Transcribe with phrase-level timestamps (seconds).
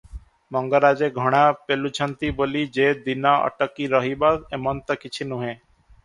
[0.55, 5.53] ମଙ୍ଗରାଜେ ଘଣା ପେଲୁଛନ୍ତି ବୋଲି ଯେ ଦିନ ଅଟକି ରହିବ, ଏମନ୍ତ କିଛି ନୁହେଁ।